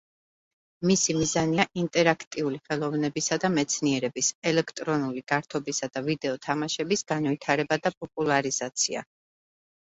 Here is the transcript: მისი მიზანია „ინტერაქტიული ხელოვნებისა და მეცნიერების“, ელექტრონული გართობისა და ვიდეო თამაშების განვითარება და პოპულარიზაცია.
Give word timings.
მისი 0.91 1.13
მიზანია 1.17 1.65
„ინტერაქტიული 1.81 2.61
ხელოვნებისა 2.69 3.37
და 3.43 3.51
მეცნიერების“, 3.57 4.31
ელექტრონული 4.53 5.23
გართობისა 5.33 5.91
და 5.99 6.05
ვიდეო 6.09 6.41
თამაშების 6.47 7.07
განვითარება 7.13 7.79
და 7.85 7.95
პოპულარიზაცია. 8.01 9.07